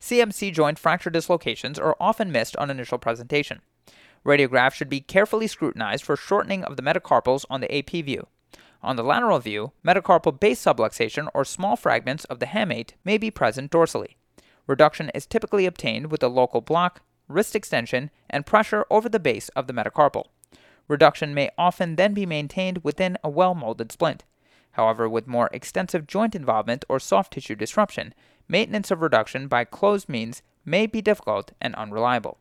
CMC 0.00 0.52
joint 0.52 0.78
fracture 0.78 1.10
dislocations 1.10 1.78
are 1.78 1.96
often 1.98 2.30
missed 2.30 2.56
on 2.56 2.70
initial 2.70 2.98
presentation. 2.98 3.62
Radiographs 4.24 4.74
should 4.74 4.88
be 4.88 5.00
carefully 5.00 5.46
scrutinized 5.46 6.04
for 6.04 6.16
shortening 6.16 6.62
of 6.64 6.76
the 6.76 6.82
metacarpals 6.82 7.44
on 7.50 7.60
the 7.60 7.76
AP 7.76 7.90
view. 8.04 8.26
On 8.82 8.96
the 8.96 9.02
lateral 9.04 9.38
view, 9.38 9.72
metacarpal 9.84 10.38
base 10.38 10.64
subluxation 10.64 11.28
or 11.34 11.44
small 11.44 11.76
fragments 11.76 12.24
of 12.26 12.38
the 12.38 12.46
hamate 12.46 12.94
may 13.04 13.18
be 13.18 13.30
present 13.30 13.70
dorsally. 13.70 14.16
Reduction 14.66 15.10
is 15.14 15.26
typically 15.26 15.66
obtained 15.66 16.10
with 16.10 16.22
a 16.22 16.28
local 16.28 16.60
block, 16.60 17.02
wrist 17.28 17.56
extension, 17.56 18.10
and 18.30 18.46
pressure 18.46 18.84
over 18.90 19.08
the 19.08 19.20
base 19.20 19.48
of 19.50 19.66
the 19.66 19.72
metacarpal. 19.72 20.26
Reduction 20.88 21.34
may 21.34 21.50
often 21.56 21.96
then 21.96 22.14
be 22.14 22.26
maintained 22.26 22.84
within 22.84 23.16
a 23.22 23.30
well 23.30 23.54
molded 23.54 23.92
splint. 23.92 24.24
However, 24.72 25.08
with 25.08 25.26
more 25.26 25.50
extensive 25.52 26.06
joint 26.06 26.34
involvement 26.34 26.84
or 26.88 26.98
soft 26.98 27.32
tissue 27.34 27.54
disruption, 27.54 28.14
maintenance 28.48 28.90
of 28.90 29.02
reduction 29.02 29.48
by 29.48 29.64
closed 29.64 30.08
means 30.08 30.42
may 30.64 30.86
be 30.86 31.02
difficult 31.02 31.52
and 31.60 31.74
unreliable. 31.74 32.38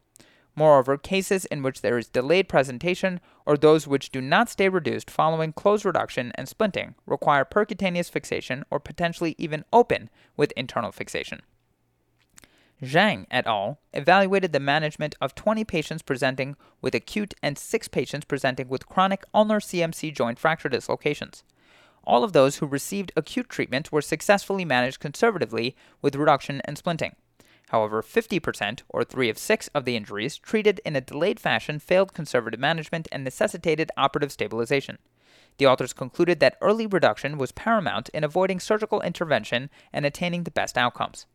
Moreover, 0.56 0.98
cases 0.98 1.46
in 1.46 1.64
which 1.64 1.82
there 1.82 1.98
is 1.98 2.10
delayed 2.10 2.50
presentation 2.50 3.22
or 3.46 3.56
those 3.56 3.88
which 3.88 4.12
do 4.12 4.20
not 4.22 4.50
stay 4.50 4.68
reduced 4.68 5.10
following 5.10 5.54
closed 5.54 5.86
reduction 5.86 6.32
and 6.36 6.48
splinting 6.48 6.96
require 7.06 7.46
percutaneous 7.46 8.12
fixation 8.12 8.66
or 8.70 8.80
potentially 8.80 9.36
even 9.38 9.64
open 9.72 10.10
with 10.36 10.52
internal 10.58 10.92
fixation. 10.92 11.42
Zhang 12.84 13.28
et 13.30 13.46
al. 13.46 13.80
evaluated 13.94 14.54
the 14.54 14.60
management 14.60 15.16
of 15.22 15.36
20 15.36 15.64
patients 15.64 16.02
presenting 16.02 16.56
with 16.82 16.96
acute 16.96 17.34
and 17.44 17.58
6 17.58 17.88
patients 17.90 18.26
presenting 18.26 18.68
with 18.68 18.90
chronic 18.90 19.24
ulnar 19.34 19.60
CMC 19.60 20.14
joint 20.14 20.40
fracture 20.40 20.70
dislocations. 20.70 21.44
All 22.04 22.24
of 22.24 22.34
those 22.34 22.58
who 22.58 22.66
received 22.66 23.12
acute 23.16 23.50
treatment 23.50 23.92
were 23.92 24.02
successfully 24.02 24.66
managed 24.66 25.00
conservatively 25.00 25.76
with 26.02 26.16
reduction 26.16 26.60
and 26.66 26.76
splinting. 26.76 27.14
However, 27.72 28.02
50%, 28.02 28.82
or 28.90 29.06
3 29.06 29.30
of 29.30 29.38
6 29.38 29.70
of 29.70 29.86
the 29.86 29.96
injuries 29.96 30.38
treated 30.38 30.82
in 30.84 30.98
a 30.98 31.00
delayed 31.00 31.40
fashion 31.40 31.80
failed 31.80 32.14
conservative 32.14 32.60
management 32.60 33.08
and 33.14 33.24
necessitated 33.24 33.92
operative 33.96 34.34
stabilization. 34.34 34.98
The 35.58 35.68
authors 35.68 35.94
concluded 35.94 36.42
that 36.42 36.58
early 36.60 36.86
reduction 36.86 37.38
was 37.38 37.54
paramount 37.54 38.10
in 38.10 38.26
avoiding 38.26 38.60
surgical 38.60 39.00
intervention 39.00 39.70
and 39.94 40.06
attaining 40.06 40.44
the 40.44 40.52
best 40.52 40.78
outcomes. 40.78 41.28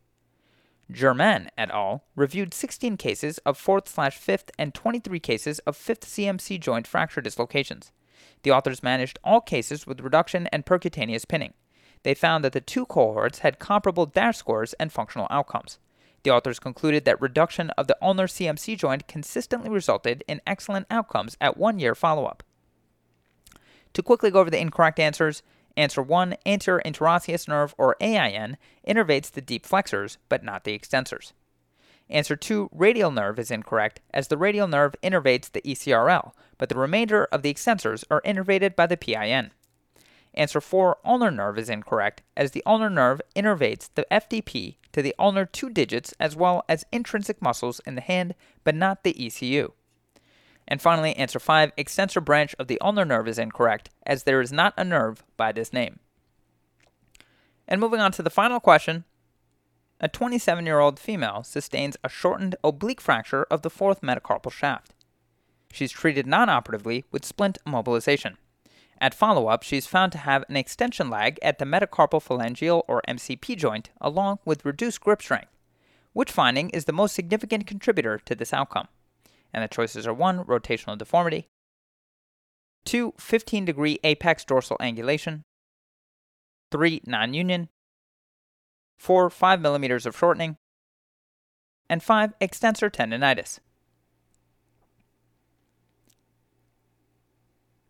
Germain 0.91 1.49
et 1.57 1.71
al. 1.71 2.03
reviewed 2.15 2.53
16 2.53 2.97
cases 2.97 3.39
of 3.39 3.59
4th 3.59 3.87
5th 3.87 4.51
and 4.59 4.75
23 4.75 5.19
cases 5.19 5.57
of 5.59 5.75
5th 5.75 6.01
CMC 6.01 6.59
joint 6.59 6.85
fracture 6.85 7.19
dislocations. 7.19 7.91
The 8.43 8.51
authors 8.51 8.83
managed 8.83 9.17
all 9.23 9.41
cases 9.41 9.87
with 9.87 10.01
reduction 10.01 10.45
and 10.53 10.67
percutaneous 10.67 11.27
pinning. 11.27 11.55
They 12.03 12.13
found 12.13 12.43
that 12.43 12.53
the 12.53 12.61
two 12.61 12.85
cohorts 12.85 13.39
had 13.39 13.57
comparable 13.57 14.05
DASH 14.05 14.37
scores 14.37 14.73
and 14.73 14.91
functional 14.91 15.25
outcomes. 15.31 15.79
The 16.27 16.33
authors 16.33 16.59
concluded 16.59 17.05
that 17.05 17.21
reduction 17.21 17.69
of 17.77 17.87
the 17.87 17.95
ulnar 18.01 18.27
CMC 18.27 18.77
joint 18.77 19.07
consistently 19.07 19.69
resulted 19.69 20.25
in 20.27 20.41
excellent 20.45 20.85
outcomes 20.91 21.37
at 21.39 21.55
one 21.55 21.79
year 21.79 21.95
follow 21.95 22.25
up. 22.25 22.43
To 23.93 24.03
quickly 24.03 24.29
go 24.29 24.41
over 24.41 24.49
the 24.49 24.59
incorrect 24.59 24.99
answers, 24.99 25.41
answer 25.77 26.01
1, 26.01 26.35
anterior 26.45 26.81
interosseous 26.83 27.47
nerve 27.47 27.73
or 27.77 27.95
AIN, 28.01 28.57
innervates 28.85 29.31
the 29.31 29.39
deep 29.39 29.65
flexors 29.65 30.17
but 30.27 30.43
not 30.43 30.65
the 30.65 30.77
extensors. 30.77 31.31
Answer 32.09 32.35
2, 32.35 32.71
radial 32.73 33.11
nerve 33.11 33.39
is 33.39 33.49
incorrect, 33.49 34.01
as 34.13 34.27
the 34.27 34.37
radial 34.37 34.67
nerve 34.67 34.97
innervates 35.01 35.49
the 35.49 35.61
ECRL, 35.61 36.33
but 36.57 36.67
the 36.67 36.77
remainder 36.77 37.23
of 37.31 37.41
the 37.41 37.53
extensors 37.53 38.03
are 38.11 38.21
innervated 38.23 38.75
by 38.75 38.85
the 38.85 38.97
PIN. 38.97 39.51
Answer 40.37 40.61
4, 40.61 40.99
ulnar 41.03 41.31
nerve 41.31 41.57
is 41.57 41.67
incorrect, 41.67 42.21
as 42.37 42.51
the 42.51 42.61
ulnar 42.63 42.91
nerve 42.91 43.21
innervates 43.35 43.89
the 43.95 44.05
FDP 44.11 44.75
to 44.91 45.01
the 45.01 45.15
ulnar 45.17 45.47
two 45.47 45.67
digits 45.67 46.13
as 46.19 46.35
well 46.35 46.63
as 46.69 46.85
intrinsic 46.91 47.41
muscles 47.41 47.81
in 47.87 47.95
the 47.95 48.01
hand, 48.01 48.35
but 48.63 48.75
not 48.75 49.03
the 49.03 49.25
ECU. 49.25 49.71
And 50.67 50.79
finally, 50.79 51.15
answer 51.15 51.39
5, 51.39 51.71
extensor 51.75 52.21
branch 52.21 52.53
of 52.59 52.67
the 52.67 52.79
ulnar 52.81 53.03
nerve 53.03 53.27
is 53.27 53.39
incorrect, 53.39 53.89
as 54.05 54.23
there 54.23 54.39
is 54.39 54.53
not 54.53 54.75
a 54.77 54.83
nerve 54.83 55.23
by 55.37 55.51
this 55.51 55.73
name. 55.73 55.99
And 57.67 57.81
moving 57.81 57.99
on 57.99 58.11
to 58.11 58.21
the 58.21 58.29
final 58.29 58.59
question, 58.59 59.05
a 59.99 60.07
27 60.07 60.67
year 60.67 60.77
old 60.79 60.99
female 60.99 61.41
sustains 61.41 61.97
a 62.03 62.09
shortened 62.09 62.55
oblique 62.63 63.01
fracture 63.01 63.47
of 63.49 63.63
the 63.63 63.71
fourth 63.71 64.01
metacarpal 64.01 64.51
shaft. 64.51 64.93
She's 65.71 65.91
treated 65.91 66.27
non 66.27 66.47
operatively 66.47 67.05
with 67.11 67.25
splint 67.25 67.57
immobilization. 67.65 68.35
At 68.99 69.13
follow 69.13 69.47
up, 69.47 69.63
she 69.63 69.77
is 69.77 69.85
found 69.85 70.11
to 70.13 70.17
have 70.17 70.43
an 70.49 70.55
extension 70.55 71.09
lag 71.09 71.37
at 71.41 71.59
the 71.59 71.65
metacarpal 71.65 72.23
phalangeal 72.23 72.83
or 72.87 73.03
MCP 73.07 73.55
joint, 73.55 73.91
along 74.01 74.39
with 74.43 74.65
reduced 74.65 75.01
grip 75.01 75.21
strength. 75.21 75.51
Which 76.13 76.31
finding 76.31 76.71
is 76.71 76.85
the 76.85 76.93
most 76.93 77.13
significant 77.13 77.67
contributor 77.67 78.17
to 78.25 78.33
this 78.33 78.53
outcome? 78.53 78.87
And 79.53 79.63
the 79.63 79.67
choices 79.67 80.07
are 80.07 80.13
1. 80.13 80.45
Rotational 80.45 80.97
deformity, 80.97 81.47
2. 82.85 83.13
15 83.19 83.65
degree 83.65 83.99
apex 84.03 84.43
dorsal 84.43 84.77
angulation, 84.79 85.43
3. 86.71 87.01
Non 87.05 87.33
union, 87.35 87.69
4. 88.97 89.29
5 89.29 89.61
millimeters 89.61 90.07
of 90.07 90.17
shortening, 90.17 90.57
and 91.87 92.01
5. 92.01 92.33
Extensor 92.41 92.89
tendonitis. 92.89 93.59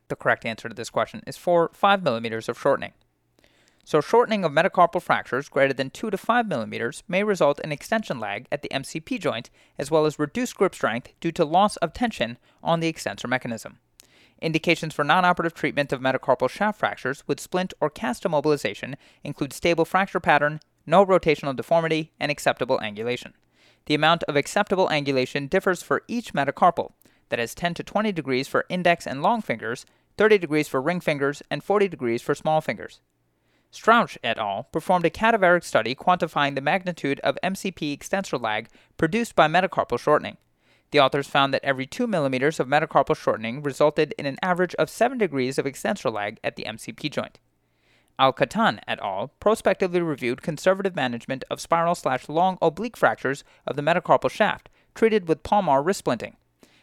The 0.10 0.16
correct 0.16 0.46
answer 0.46 0.70
to 0.70 0.76
this 0.76 0.90
question 0.90 1.22
is 1.28 1.38
4 1.38 1.72
5 1.74 2.04
millimeters 2.04 2.48
of 2.48 2.60
shortening. 2.60 2.94
So, 3.84 4.02
shortening 4.02 4.44
of 4.44 4.52
metacarpal 4.52 5.02
fractures 5.02 5.48
greater 5.48 5.74
than 5.74 5.90
2 5.90 6.10
to 6.10 6.18
5 6.18 6.48
millimeters 6.48 7.04
may 7.08 7.24
result 7.24 7.60
in 7.62 7.72
extension 7.72 8.20
lag 8.20 8.46
at 8.52 8.62
the 8.62 8.70
MCP 8.70 9.18
joint, 9.18 9.50
as 9.78 9.90
well 9.90 10.06
as 10.06 10.20
reduced 10.20 10.58
grip 10.58 10.76
strength 10.76 11.14
due 11.22 11.32
to 11.32 11.46
loss 11.46 11.78
of 11.78 11.94
tension 11.94 12.38
on 12.62 12.82
the 12.82 12.90
extensor 12.90 13.30
mechanism. 13.30 13.80
Indications 14.42 14.94
for 14.94 15.04
non-operative 15.04 15.54
treatment 15.54 15.92
of 15.92 16.02
metacarpal 16.02 16.50
shaft 16.50 16.80
fractures 16.80 17.24
with 17.28 17.40
splint 17.40 17.74
or 17.80 17.90
cast 17.90 18.24
immobilization 18.24 18.96
include 19.24 19.54
stable 19.54 19.86
fracture 19.86 20.20
pattern, 20.20 20.60
no 20.86 21.06
rotational 21.06 21.56
deformity, 21.56 22.12
and 22.20 22.30
acceptable 22.30 22.80
angulation. 22.80 23.34
The 23.86 23.96
amount 23.96 24.24
of 24.24 24.36
acceptable 24.36 24.90
angulation 24.90 25.50
differs 25.50 25.82
for 25.82 26.04
each 26.08 26.34
metacarpal, 26.34 26.92
that 27.30 27.40
is 27.40 27.56
10 27.56 27.74
to 27.76 27.84
20 27.84 28.12
degrees 28.12 28.48
for 28.48 28.66
index 28.70 29.08
and 29.08 29.22
long 29.22 29.42
fingers, 29.42 29.86
30 30.18 30.38
degrees 30.40 30.68
for 30.68 30.82
ring 30.82 31.00
fingers, 31.00 31.42
and 31.50 31.64
40 31.64 31.88
degrees 31.88 32.22
for 32.22 32.36
small 32.36 32.62
fingers. 32.62 33.00
Strauch 33.72 34.18
et 34.24 34.38
al. 34.38 34.64
performed 34.72 35.06
a 35.06 35.10
cadaveric 35.10 35.64
study 35.64 35.94
quantifying 35.94 36.56
the 36.56 36.62
magnitude 36.62 37.20
of 37.20 37.38
MCP 37.44 37.94
extensor 37.94 38.38
lag 38.38 38.70
produced 38.98 39.36
by 39.36 39.48
metacarpal 39.48 40.00
shortening. 40.00 40.38
The 40.92 41.00
authors 41.00 41.28
found 41.28 41.54
that 41.54 41.64
every 41.66 41.86
2 41.86 42.08
millimeters 42.08 42.60
of 42.60 42.68
metacarpal 42.68 43.18
shortening 43.18 43.62
resulted 43.62 44.14
in 44.18 44.26
an 44.26 44.38
average 44.42 44.74
of 44.76 44.90
7 44.90 45.18
degrees 45.18 45.58
of 45.58 45.66
extensor 45.66 46.10
lag 46.10 46.40
at 46.44 46.56
the 46.56 46.64
MCP 46.64 47.12
joint. 47.12 47.40
Al 48.18 48.34
Qattan 48.34 48.80
et 48.88 49.00
al. 49.00 49.34
prospectively 49.40 50.02
reviewed 50.02 50.42
conservative 50.42 50.96
management 50.96 51.44
of 51.52 51.62
spiral 51.62 51.94
slash 51.94 52.30
long 52.30 52.58
oblique 52.62 52.98
fractures 52.98 53.44
of 53.68 53.76
the 53.76 53.84
metacarpal 53.84 54.32
shaft 54.32 54.70
treated 54.96 55.28
with 55.28 55.44
palmar 55.44 55.84
wrist 55.84 56.04
splinting. 56.04 56.34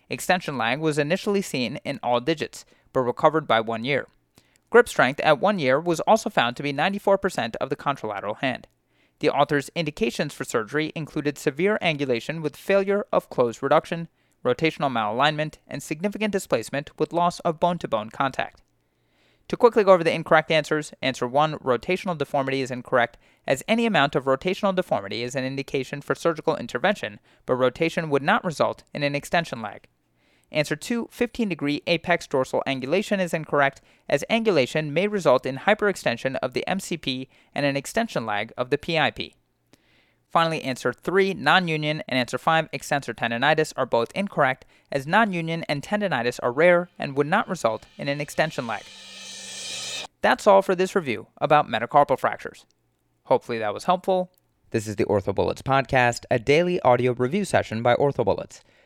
Extension 0.09 0.57
lag 0.57 0.79
was 0.79 0.99
initially 0.99 1.43
seen 1.43 1.81
in 1.85 1.99
all 2.03 2.21
digits, 2.21 2.65
but 2.95 3.03
recovered 3.03 3.47
by 3.47 3.61
one 3.61 3.85
year. 3.85 4.07
Grip 4.71 4.89
strength 4.89 5.21
at 5.21 5.39
one 5.39 5.59
year 5.59 5.79
was 5.79 6.01
also 6.01 6.31
found 6.31 6.57
to 6.57 6.63
be 6.63 6.73
94% 6.73 7.55
of 7.57 7.69
the 7.69 7.77
contralateral 7.77 8.39
hand. 8.39 8.67
The 9.21 9.31
author's 9.31 9.71
indications 9.77 10.33
for 10.33 10.45
surgery 10.45 10.93
included 10.97 11.37
severe 11.37 11.79
angulation 11.83 12.41
with 12.41 12.57
failure 12.57 13.05
of 13.13 13.31
closed 13.31 13.63
reduction, 13.63 14.09
rotational 14.45 14.91
malalignment, 14.91 15.59
and 15.69 15.83
significant 15.83 16.33
displacement 16.33 16.91
with 16.99 17.13
loss 17.13 17.41
of 17.41 17.61
bone 17.61 17.79
to 17.79 17.89
bone 17.89 18.11
contact. 18.11 18.63
To 19.49 19.57
quickly 19.57 19.85
go 19.85 19.93
over 19.93 20.03
the 20.03 20.13
incorrect 20.13 20.51
answers, 20.51 20.93
answer 21.03 21.27
1 21.27 21.59
rotational 21.59 22.17
deformity 22.17 22.63
is 22.63 22.71
incorrect, 22.71 23.19
as 23.47 23.63
any 23.69 23.85
amount 23.85 24.17
of 24.17 24.25
rotational 24.25 24.75
deformity 24.75 25.23
is 25.23 25.35
an 25.35 25.45
indication 25.45 26.01
for 26.01 26.15
surgical 26.15 26.57
intervention, 26.57 27.21
but 27.45 27.57
rotation 27.57 28.09
would 28.09 28.23
not 28.23 28.45
result 28.45 28.85
in 28.95 29.03
an 29.03 29.15
extension 29.15 29.61
lag. 29.61 29.87
Answer 30.53 30.77
2 30.77 31.09
15 31.11 31.49
degree 31.49 31.83
apex 31.87 32.27
dorsal 32.27 32.63
angulation 32.67 33.21
is 33.21 33.35
incorrect, 33.35 33.81
as 34.09 34.25
angulation 34.31 34.91
may 34.91 35.09
result 35.09 35.47
in 35.47 35.59
hyperextension 35.59 36.37
of 36.37 36.53
the 36.53 36.65
MCP 36.69 37.29
and 37.55 37.67
an 37.67 37.77
extension 37.77 38.25
lag 38.27 38.53
of 38.57 38.71
the 38.71 38.79
PIP. 38.79 39.35
Finally, 40.35 40.63
answer 40.63 40.93
3 40.93 41.35
non 41.35 41.69
union 41.69 42.03
and 42.09 42.19
answer 42.19 42.39
5 42.39 42.69
extensor 42.73 43.15
tendonitis 43.15 43.73
are 43.77 43.87
both 43.87 44.11
incorrect, 44.15 44.65
as 44.91 45.07
non 45.07 45.33
union 45.33 45.65
and 45.69 45.83
tendonitis 45.83 46.41
are 46.43 46.53
rare 46.53 46.89
and 46.99 47.17
would 47.17 47.29
not 47.29 47.49
result 47.49 47.87
in 47.99 48.09
an 48.09 48.21
extension 48.21 48.67
lag. 48.67 48.83
That's 50.23 50.47
all 50.47 50.63
for 50.63 50.75
this 50.75 50.97
review 50.97 51.27
about 51.39 51.69
metacarpal 51.69 52.19
fractures. 52.19 52.67
Hopefully 53.27 53.59
that 53.59 53.75
was 53.75 53.85
helpful. 53.85 54.33
This 54.71 54.89
is 54.89 54.97
the 54.97 55.05
OrthoBullets 55.05 55.63
podcast, 55.63 56.25
a 56.33 56.39
daily 56.41 56.81
audio 56.81 57.13
review 57.13 57.45
session 57.45 57.81
by 57.81 57.95
OrthoBullets, 57.95 58.63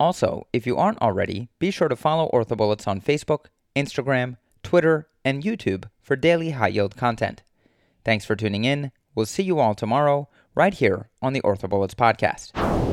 Also, 0.00 0.46
if 0.52 0.66
you 0.66 0.76
aren't 0.76 1.02
already, 1.02 1.48
be 1.58 1.70
sure 1.70 1.88
to 1.88 1.96
follow 1.96 2.30
OrthoBullets 2.32 2.86
on 2.86 3.00
Facebook, 3.00 3.46
Instagram, 3.74 4.36
Twitter, 4.62 5.08
and 5.24 5.42
YouTube 5.42 5.84
for 6.00 6.16
daily 6.16 6.50
high 6.50 6.68
yield 6.68 6.96
content. 6.96 7.42
Thanks 8.04 8.24
for 8.24 8.36
tuning 8.36 8.64
in. 8.64 8.92
We'll 9.14 9.26
see 9.26 9.42
you 9.42 9.58
all 9.58 9.74
tomorrow, 9.74 10.28
right 10.54 10.74
here 10.74 11.10
on 11.20 11.32
the 11.32 11.42
OrthoBullets 11.42 11.94
podcast. 11.94 12.87